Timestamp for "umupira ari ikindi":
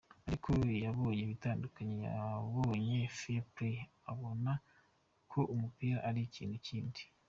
5.53-6.57